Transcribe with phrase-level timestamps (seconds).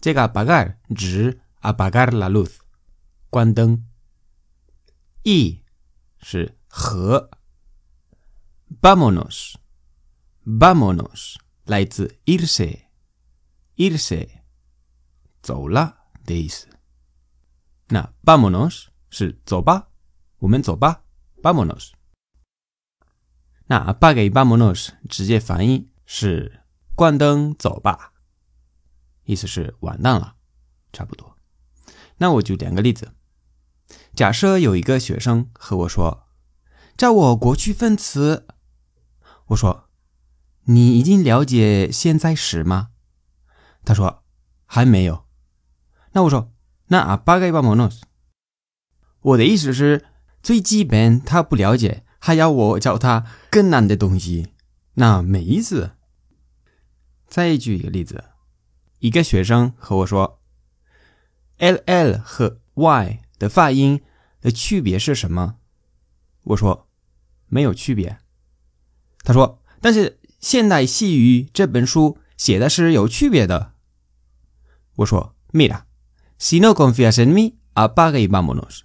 [0.00, 2.56] 这个 apagar 指 apagar la luz，
[3.30, 3.84] 关灯。
[5.22, 5.62] y
[6.20, 7.30] 是和
[8.80, 9.54] bajamos
[10.48, 14.28] Vámonos，来自 irse，irse
[15.42, 16.66] 走了的意思。
[17.88, 19.90] 那 vámonos 是走吧，
[20.38, 21.04] 我们走吧
[21.42, 21.90] ，vámonos。
[23.66, 26.62] 那 apaga y vámonos 直接翻译是
[26.96, 28.14] 关灯走吧，
[29.24, 30.36] 意思是完蛋了，
[30.94, 31.36] 差不多。
[32.16, 33.12] 那我举两个例子。
[34.14, 36.26] 假设有一个学生和我说
[36.96, 38.46] ：“叫我过去分词。”
[39.48, 39.84] 我说
[40.68, 42.90] ：“你已经了解现在时吗？”
[43.84, 44.22] 他说
[44.64, 45.26] ：“还没有。”
[46.12, 46.52] 那我说
[46.88, 48.02] ：“那阿巴盖巴莫诺斯。”
[49.20, 50.06] 我的意思是，
[50.42, 54.54] 最基本他不了解，还要我教他更难的东西，
[54.94, 55.92] 那没意思。
[57.26, 58.24] 再举一个例子，
[59.00, 60.40] 一个学生和我说
[61.58, 64.02] ：“L L 和 Y 的发音。”
[64.40, 65.56] 的区别是什么？
[66.44, 66.88] 我说
[67.48, 68.18] 没有区别。
[69.24, 73.72] 他说：“但是《现代西语》这本书写的是有区别的。”
[74.96, 75.82] 我说：“Mira,
[76.38, 78.84] si no confías en mí, apaga y vámonos.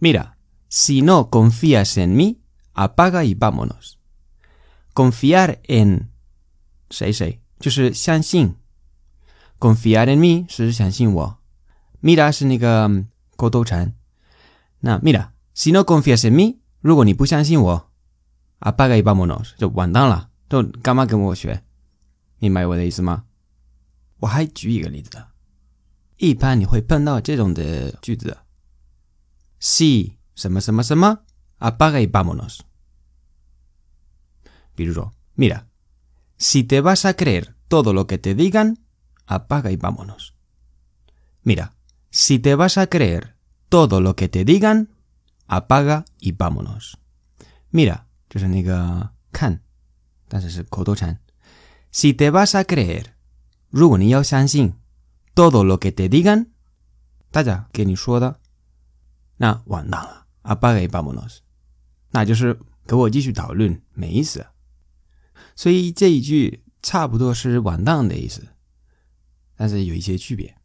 [0.00, 0.36] Mira,
[0.68, 2.38] si no confías en mí,
[2.72, 3.98] apaga y vámonos.
[4.94, 6.08] Confiar en
[6.90, 8.56] 谁谁就是相信
[9.58, 11.38] ，confiar en mí 是相信我
[12.02, 13.04] ，mira 是那个
[13.36, 13.94] 口头禅。
[14.80, 17.87] 那 mira，si no confías en mí，如果你不相信我
[18.59, 21.63] ，apaga y vámonos，就完蛋了，就干嘛跟我学？
[22.39, 23.25] 明白我的意思吗？
[24.19, 25.23] 我还举一个例子，
[26.17, 28.37] 一般你会碰到这种的句子，
[29.59, 31.19] si 什么什么什么，
[31.59, 32.59] apaga y vámonos。
[34.75, 43.35] 比如说，mira，si te vas a creer todo lo que te digan，apaga y vámonos。mira，si te vas a creer
[43.69, 44.89] todo lo que te digan,
[45.47, 46.97] apaga y vámonos.
[47.71, 48.06] Mira,
[51.90, 53.14] Si te vas a creer,
[55.34, 56.52] todo lo que te digan,
[60.42, 61.38] apaga y vámonos，
[62.10, 64.46] 那就是给我继续讨论，没意思。
[65.54, 68.48] 所以这一句差不多是完蛋的意思，
[69.56, 70.56] 但是有一些区别。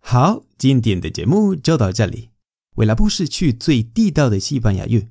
[0.00, 2.30] 好，今天的节目就到这里。
[2.76, 5.10] 为了不失去最地道的西班牙语，